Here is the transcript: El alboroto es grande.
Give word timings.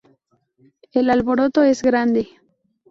El 0.93 1.11
alboroto 1.11 1.61
es 1.61 1.83
grande. 1.83 2.27